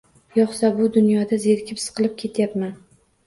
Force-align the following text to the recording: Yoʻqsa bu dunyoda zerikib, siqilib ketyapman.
Yoʻqsa 0.35 0.69
bu 0.77 0.87
dunyoda 0.95 1.39
zerikib, 1.43 1.81
siqilib 1.83 2.15
ketyapman. 2.23 2.73